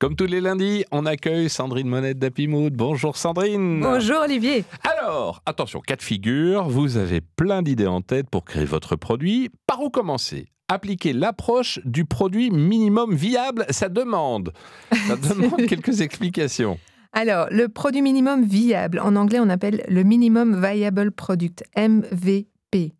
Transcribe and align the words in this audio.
Comme 0.00 0.16
tous 0.16 0.24
les 0.24 0.40
lundis, 0.40 0.86
on 0.92 1.04
accueille 1.04 1.50
Sandrine 1.50 1.86
Monette 1.86 2.18
d'Apimoud. 2.18 2.72
Bonjour 2.72 3.18
Sandrine. 3.18 3.82
Bonjour 3.82 4.22
Olivier. 4.22 4.64
Alors, 4.82 5.42
attention, 5.44 5.80
cas 5.80 5.96
de 5.96 6.02
figure, 6.02 6.70
vous 6.70 6.96
avez 6.96 7.20
plein 7.20 7.60
d'idées 7.60 7.86
en 7.86 8.00
tête 8.00 8.30
pour 8.30 8.46
créer 8.46 8.64
votre 8.64 8.96
produit. 8.96 9.50
Par 9.66 9.82
où 9.82 9.90
commencer? 9.90 10.46
Appliquer 10.68 11.12
l'approche 11.12 11.80
du 11.84 12.06
produit 12.06 12.50
minimum 12.50 13.14
viable, 13.14 13.66
ça 13.68 13.90
demande, 13.90 14.54
ça 14.90 15.16
demande 15.34 15.66
quelques 15.66 16.00
explications. 16.00 16.78
Alors, 17.12 17.48
le 17.50 17.68
produit 17.68 18.00
minimum 18.00 18.42
viable, 18.42 19.00
en 19.00 19.16
anglais 19.16 19.38
on 19.38 19.50
appelle 19.50 19.84
le 19.86 20.02
minimum 20.02 20.64
viable 20.64 21.12
product, 21.12 21.62
MVP. 21.76 22.46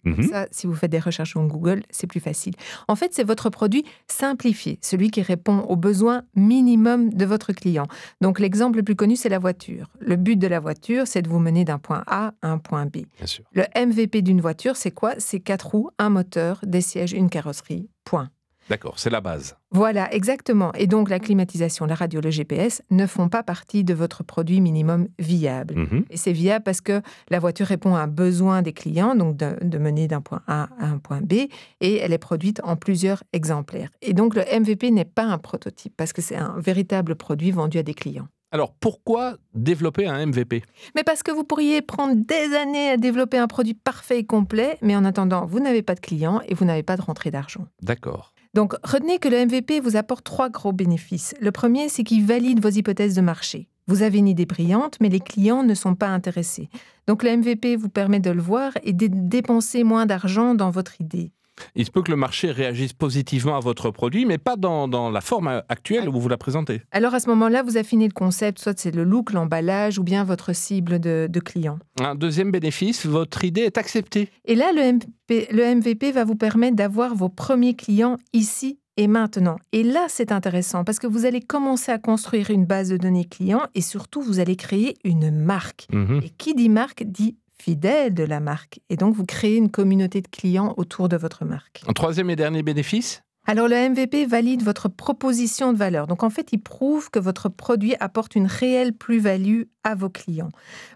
Mhm. 0.04 0.22
Ça, 0.24 0.46
si 0.50 0.66
vous 0.66 0.74
faites 0.74 0.90
des 0.90 0.98
recherches 0.98 1.30
sur 1.30 1.42
Google, 1.42 1.82
c'est 1.90 2.06
plus 2.06 2.20
facile. 2.20 2.54
En 2.88 2.96
fait, 2.96 3.14
c'est 3.14 3.24
votre 3.24 3.50
produit 3.50 3.84
simplifié, 4.08 4.78
celui 4.82 5.10
qui 5.10 5.22
répond 5.22 5.60
aux 5.60 5.76
besoins 5.76 6.22
minimum 6.34 7.12
de 7.12 7.24
votre 7.24 7.52
client. 7.52 7.86
Donc, 8.20 8.40
l'exemple 8.40 8.78
le 8.78 8.82
plus 8.82 8.96
connu, 8.96 9.16
c'est 9.16 9.28
la 9.28 9.38
voiture. 9.38 9.88
Le 10.00 10.16
but 10.16 10.36
de 10.36 10.46
la 10.46 10.60
voiture, 10.60 11.06
c'est 11.06 11.22
de 11.22 11.28
vous 11.28 11.38
mener 11.38 11.64
d'un 11.64 11.78
point 11.78 12.02
A 12.06 12.32
à 12.42 12.48
un 12.50 12.58
point 12.58 12.86
B. 12.86 13.04
Bien 13.16 13.26
sûr. 13.26 13.44
Le 13.52 13.64
MVP 13.76 14.22
d'une 14.22 14.40
voiture, 14.40 14.76
c'est 14.76 14.90
quoi? 14.90 15.14
C'est 15.18 15.40
quatre 15.40 15.68
roues, 15.68 15.90
un 15.98 16.10
moteur, 16.10 16.60
des 16.66 16.80
sièges, 16.80 17.12
une 17.12 17.30
carrosserie. 17.30 17.88
Point. 18.04 18.30
D'accord, 18.70 19.00
c'est 19.00 19.10
la 19.10 19.20
base. 19.20 19.56
Voilà, 19.72 20.14
exactement. 20.14 20.72
Et 20.74 20.86
donc, 20.86 21.10
la 21.10 21.18
climatisation, 21.18 21.86
la 21.86 21.96
radio, 21.96 22.20
le 22.20 22.30
GPS 22.30 22.82
ne 22.92 23.04
font 23.04 23.28
pas 23.28 23.42
partie 23.42 23.82
de 23.82 23.94
votre 23.94 24.22
produit 24.22 24.60
minimum 24.60 25.08
viable. 25.18 25.74
Mhm. 25.74 26.04
Et 26.08 26.16
c'est 26.16 26.32
viable 26.32 26.62
parce 26.62 26.80
que 26.80 27.02
la 27.30 27.40
voiture 27.40 27.66
répond 27.66 27.96
à 27.96 28.02
un 28.02 28.06
besoin 28.06 28.62
des 28.62 28.72
clients, 28.72 29.16
donc 29.16 29.36
de, 29.36 29.56
de 29.60 29.78
mener 29.78 30.06
d'un 30.06 30.20
point 30.20 30.42
A 30.46 30.68
à 30.78 30.86
un 30.86 30.98
point 30.98 31.20
B, 31.20 31.48
et 31.80 31.96
elle 31.96 32.12
est 32.12 32.18
produite 32.18 32.60
en 32.62 32.76
plusieurs 32.76 33.24
exemplaires. 33.32 33.90
Et 34.02 34.12
donc, 34.12 34.36
le 34.36 34.42
MVP 34.42 34.92
n'est 34.92 35.04
pas 35.04 35.24
un 35.24 35.38
prototype 35.38 35.94
parce 35.96 36.12
que 36.12 36.22
c'est 36.22 36.36
un 36.36 36.54
véritable 36.58 37.16
produit 37.16 37.50
vendu 37.50 37.76
à 37.76 37.82
des 37.82 37.94
clients. 37.94 38.28
Alors, 38.52 38.72
pourquoi 38.72 39.36
développer 39.54 40.06
un 40.06 40.26
MVP 40.26 40.62
Mais 40.94 41.04
parce 41.04 41.22
que 41.22 41.30
vous 41.30 41.44
pourriez 41.44 41.82
prendre 41.82 42.14
des 42.16 42.56
années 42.56 42.90
à 42.90 42.96
développer 42.96 43.38
un 43.38 43.46
produit 43.46 43.74
parfait 43.74 44.20
et 44.20 44.26
complet, 44.26 44.76
mais 44.82 44.96
en 44.96 45.04
attendant, 45.04 45.46
vous 45.46 45.60
n'avez 45.60 45.82
pas 45.82 45.94
de 45.94 46.00
clients 46.00 46.40
et 46.48 46.54
vous 46.54 46.64
n'avez 46.64 46.82
pas 46.82 46.96
de 46.96 47.02
rentrée 47.02 47.30
d'argent. 47.30 47.66
D'accord. 47.82 48.32
Donc, 48.54 48.74
retenez 48.82 49.18
que 49.18 49.28
le 49.28 49.46
MVP 49.46 49.80
vous 49.80 49.96
apporte 49.96 50.24
trois 50.24 50.48
gros 50.48 50.72
bénéfices. 50.72 51.34
Le 51.40 51.52
premier, 51.52 51.88
c'est 51.88 52.02
qu'il 52.02 52.24
valide 52.26 52.60
vos 52.60 52.68
hypothèses 52.68 53.14
de 53.14 53.20
marché. 53.20 53.68
Vous 53.86 54.02
avez 54.02 54.18
une 54.18 54.28
idée 54.28 54.46
brillante, 54.46 54.96
mais 55.00 55.08
les 55.08 55.20
clients 55.20 55.62
ne 55.62 55.74
sont 55.74 55.94
pas 55.94 56.08
intéressés. 56.08 56.68
Donc, 57.06 57.22
le 57.22 57.36
MVP 57.36 57.76
vous 57.76 57.88
permet 57.88 58.20
de 58.20 58.30
le 58.30 58.40
voir 58.40 58.72
et 58.82 58.92
de 58.92 59.08
dépenser 59.10 59.84
moins 59.84 60.06
d'argent 60.06 60.54
dans 60.54 60.70
votre 60.70 61.00
idée. 61.00 61.32
Il 61.74 61.84
se 61.84 61.90
peut 61.90 62.02
que 62.02 62.10
le 62.10 62.16
marché 62.16 62.50
réagisse 62.50 62.92
positivement 62.92 63.56
à 63.56 63.60
votre 63.60 63.90
produit, 63.90 64.24
mais 64.24 64.38
pas 64.38 64.56
dans, 64.56 64.88
dans 64.88 65.10
la 65.10 65.20
forme 65.20 65.62
actuelle 65.68 66.08
où 66.08 66.18
vous 66.18 66.28
la 66.28 66.36
présentez. 66.36 66.82
Alors, 66.90 67.14
à 67.14 67.20
ce 67.20 67.28
moment-là, 67.30 67.62
vous 67.62 67.76
affinez 67.76 68.06
le 68.06 68.12
concept, 68.12 68.58
soit 68.58 68.78
c'est 68.78 68.94
le 68.94 69.04
look, 69.04 69.32
l'emballage 69.32 69.98
ou 69.98 70.02
bien 70.02 70.24
votre 70.24 70.54
cible 70.54 70.98
de, 70.98 71.28
de 71.30 71.40
clients. 71.40 71.78
Un 72.00 72.14
deuxième 72.14 72.50
bénéfice, 72.50 73.06
votre 73.06 73.44
idée 73.44 73.62
est 73.62 73.78
acceptée. 73.78 74.30
Et 74.44 74.54
là, 74.54 74.72
le 74.74 74.92
MVP, 74.92 75.48
le 75.52 75.74
MVP 75.74 76.12
va 76.12 76.24
vous 76.24 76.36
permettre 76.36 76.76
d'avoir 76.76 77.14
vos 77.14 77.28
premiers 77.28 77.74
clients 77.74 78.16
ici 78.32 78.78
et 78.96 79.06
maintenant. 79.06 79.56
Et 79.72 79.82
là, 79.82 80.06
c'est 80.08 80.32
intéressant 80.32 80.84
parce 80.84 80.98
que 80.98 81.06
vous 81.06 81.24
allez 81.24 81.40
commencer 81.40 81.92
à 81.92 81.98
construire 81.98 82.50
une 82.50 82.66
base 82.66 82.90
de 82.90 82.96
données 82.96 83.24
clients 83.24 83.62
et 83.74 83.80
surtout, 83.80 84.20
vous 84.20 84.40
allez 84.40 84.56
créer 84.56 84.96
une 85.04 85.30
marque. 85.30 85.86
Mhm. 85.92 86.20
Et 86.22 86.30
qui 86.30 86.54
dit 86.54 86.68
marque 86.68 87.04
dit 87.04 87.36
fidèle 87.60 88.14
de 88.14 88.24
la 88.24 88.40
marque. 88.40 88.80
Et 88.88 88.96
donc, 88.96 89.14
vous 89.14 89.26
créez 89.26 89.56
une 89.56 89.70
communauté 89.70 90.22
de 90.22 90.28
clients 90.28 90.74
autour 90.76 91.08
de 91.08 91.16
votre 91.16 91.44
marque. 91.44 91.82
Un 91.86 91.92
troisième 91.92 92.30
et 92.30 92.36
dernier 92.36 92.62
bénéfice? 92.62 93.22
Alors, 93.46 93.68
le 93.68 93.88
MVP 93.88 94.26
valide 94.26 94.62
votre 94.62 94.88
proposition 94.88 95.72
de 95.72 95.78
valeur. 95.78 96.06
Donc, 96.06 96.22
en 96.22 96.30
fait, 96.30 96.50
il 96.52 96.58
prouve 96.58 97.10
que 97.10 97.18
votre 97.18 97.48
produit 97.48 97.94
apporte 97.98 98.36
une 98.36 98.46
réelle 98.46 98.92
plus-value 98.92 99.62
à 99.82 99.94
vos 99.94 100.10
clients. 100.10 100.50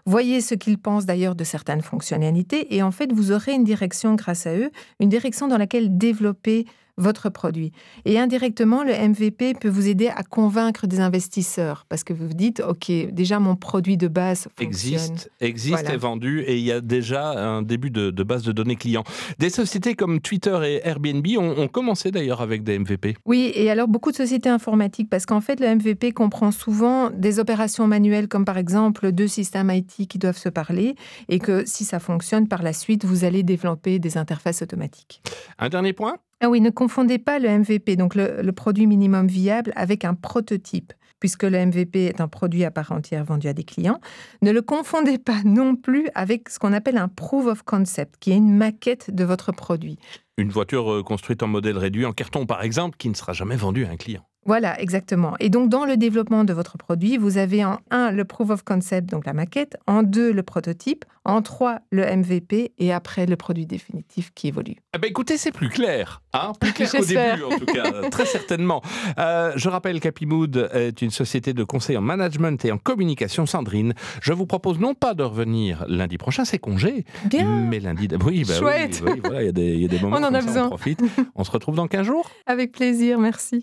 Voyez 0.05 0.41
ce 0.41 0.55
qu'ils 0.55 0.77
pensent 0.77 1.05
d'ailleurs 1.05 1.35
de 1.35 1.43
certaines 1.43 1.81
fonctionnalités 1.81 2.73
et 2.75 2.81
en 2.83 2.91
fait, 2.91 3.11
vous 3.11 3.31
aurez 3.31 3.53
une 3.53 3.63
direction 3.63 4.15
grâce 4.15 4.47
à 4.47 4.55
eux, 4.55 4.71
une 4.99 5.09
direction 5.09 5.47
dans 5.47 5.57
laquelle 5.57 5.97
développer 5.97 6.65
votre 6.97 7.29
produit. 7.29 7.71
Et 8.05 8.19
indirectement, 8.19 8.83
le 8.83 8.93
MVP 8.93 9.55
peut 9.55 9.69
vous 9.69 9.87
aider 9.87 10.07
à 10.07 10.23
convaincre 10.23 10.87
des 10.87 10.99
investisseurs 10.99 11.85
parce 11.89 12.03
que 12.03 12.13
vous 12.13 12.27
vous 12.27 12.33
dites, 12.33 12.61
OK, 12.61 12.91
déjà 13.11 13.39
mon 13.39 13.55
produit 13.55 13.97
de 13.97 14.07
base 14.07 14.47
fonctionne. 14.57 14.67
existe, 14.67 15.31
existe 15.41 15.73
Voilà. 15.81 15.93
est 15.93 15.97
vendu 15.97 16.41
et 16.41 16.57
il 16.57 16.63
y 16.63 16.71
a 16.71 16.81
déjà 16.81 17.31
un 17.31 17.61
début 17.61 17.89
de, 17.89 18.11
de 18.11 18.23
base 18.23 18.43
de 18.43 18.51
données 18.51 18.75
clients. 18.75 19.03
Des 19.39 19.49
sociétés 19.49 19.95
comme 19.95 20.21
Twitter 20.21 20.57
et 20.63 20.87
Airbnb 20.87 21.25
ont, 21.37 21.57
ont 21.57 21.67
commencé 21.67 22.11
d'ailleurs 22.11 22.41
avec 22.41 22.63
des 22.63 22.79
MVP. 22.79 23.17
Oui, 23.25 23.51
et 23.55 23.69
alors 23.69 23.87
beaucoup 23.87 24.11
de 24.11 24.17
sociétés 24.17 24.49
informatiques, 24.49 25.09
parce 25.09 25.25
qu'en 25.25 25.41
fait, 25.41 25.59
le 25.59 25.75
MVP 25.75 26.11
comprend 26.13 26.51
souvent 26.51 27.09
des 27.09 27.39
opérations 27.39 27.87
manuelles, 27.87 28.27
comme 28.27 28.45
par 28.45 28.57
exemple 28.57 29.11
deux 29.11 29.27
systèmes 29.27 29.69
IT 29.71 30.07
qui 30.07 30.17
doivent 30.17 30.37
se 30.37 30.49
parler, 30.49 30.95
et 31.29 31.39
que 31.39 31.63
si 31.65 31.83
ça 31.83 31.99
fonctionne, 31.99 32.47
par 32.47 32.63
la 32.63 32.73
suite, 32.73 33.05
vous 33.05 33.23
allez 33.25 33.43
développer 33.43 33.99
des 33.99 34.17
interfaces 34.17 34.61
automatiques. 34.61 35.21
Un 35.59 35.69
dernier 35.69 35.93
point? 35.93 36.15
Ah 36.45 36.49
oui, 36.51 36.61
ne 36.61 36.69
confondez 36.69 37.17
pas 37.17 37.39
le 37.39 37.49
MVP, 37.49 37.95
donc 37.95 38.13
le, 38.13 38.43
le 38.43 38.51
produit 38.51 38.85
minimum 38.85 39.25
viable, 39.25 39.73
avec 39.75 40.05
un 40.05 40.13
prototype, 40.13 40.93
puisque 41.19 41.41
le 41.41 41.65
MVP 41.65 42.05
est 42.05 42.21
un 42.21 42.27
produit 42.27 42.63
à 42.63 42.69
part 42.69 42.91
entière 42.91 43.25
vendu 43.25 43.47
à 43.47 43.53
des 43.53 43.63
clients. 43.63 43.99
Ne 44.43 44.51
le 44.51 44.61
confondez 44.61 45.17
pas 45.17 45.41
non 45.43 45.75
plus 45.75 46.07
avec 46.13 46.49
ce 46.49 46.59
qu'on 46.59 46.71
appelle 46.71 46.97
un 46.97 47.07
proof 47.07 47.47
of 47.47 47.63
concept, 47.63 48.17
qui 48.19 48.31
est 48.31 48.35
une 48.35 48.55
maquette 48.55 49.09
de 49.09 49.23
votre 49.23 49.53
produit. 49.53 49.97
Une 50.37 50.51
voiture 50.51 50.93
euh, 50.93 51.01
construite 51.01 51.41
en 51.41 51.47
modèle 51.47 51.79
réduit 51.79 52.05
en 52.05 52.11
carton 52.11 52.45
par 52.45 52.61
exemple 52.61 52.95
qui 52.99 53.09
ne 53.09 53.15
sera 53.15 53.33
jamais 53.33 53.55
vendue 53.55 53.85
à 53.85 53.89
un 53.89 53.97
client. 53.97 54.21
Voilà, 54.45 54.79
exactement. 54.79 55.33
Et 55.39 55.49
donc, 55.49 55.69
dans 55.69 55.85
le 55.85 55.97
développement 55.97 56.43
de 56.43 56.53
votre 56.53 56.77
produit, 56.77 57.17
vous 57.17 57.37
avez 57.37 57.65
en 57.65 57.79
un 57.89 58.11
le 58.11 58.25
proof 58.25 58.49
of 58.51 58.63
concept, 58.63 59.09
donc 59.09 59.25
la 59.25 59.33
maquette, 59.33 59.75
en 59.87 60.03
deux 60.03 60.31
le 60.31 60.43
prototype, 60.43 61.03
en 61.25 61.41
trois 61.41 61.79
le 61.89 62.03
MVP 62.05 62.71
et 62.77 62.93
après 62.93 63.25
le 63.25 63.35
produit 63.35 63.65
définitif 63.65 64.31
qui 64.35 64.49
évolue. 64.49 64.75
Eh 64.95 64.99
ben 64.99 65.09
écoutez, 65.09 65.37
c'est 65.37 65.51
plus 65.51 65.69
clair, 65.69 66.21
hein 66.33 66.51
plus 66.59 66.71
clair 66.73 66.91
qu'au 66.91 67.03
début 67.03 67.43
en 67.43 67.57
tout 67.57 67.65
cas, 67.65 68.09
très 68.11 68.25
certainement. 68.27 68.83
Euh, 69.17 69.51
je 69.55 69.67
rappelle 69.69 69.99
qu'Happymood 69.99 70.69
est 70.73 71.01
une 71.01 71.09
société 71.09 71.53
de 71.53 71.63
conseil 71.63 71.97
en 71.97 72.01
management 72.01 72.63
et 72.65 72.71
en 72.71 72.77
communication. 72.77 73.47
Sandrine, 73.47 73.93
je 74.21 74.31
vous 74.33 74.45
propose 74.45 74.79
non 74.79 74.93
pas 74.93 75.15
de 75.15 75.23
revenir 75.23 75.85
lundi 75.87 76.19
prochain, 76.19 76.45
c'est 76.45 76.59
congé, 76.59 77.05
Bien, 77.25 77.65
mais 77.67 77.79
lundi. 77.79 78.07
Oui, 78.23 78.43
bah 78.43 78.53
oui, 78.53 78.59
Chouette. 78.59 79.03
oui, 79.05 79.19
voilà, 79.23 79.41
il 79.41 79.45
y, 79.47 79.49
a 79.49 79.51
des- 79.51 79.73
il 79.73 79.81
y 79.81 79.85
a 79.85 79.87
des 79.87 79.99
moments 80.01 80.17
On 80.17 80.23
en 80.23 80.27
comme 80.27 80.35
a 80.35 80.41
ça, 80.41 80.47
besoin. 80.47 80.65
on 80.65 80.69
profite. 80.69 80.99
On 81.33 81.43
se 81.43 81.49
retrouve 81.49 81.75
dans 81.75 81.87
15 81.87 82.05
jours. 82.05 82.29
avec 82.45 82.71
plaisir, 82.71 83.17
merci. 83.17 83.53